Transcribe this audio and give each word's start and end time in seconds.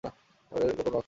বালের 0.51 0.69
গোপন 0.69 0.83
বাক্স! 0.85 0.99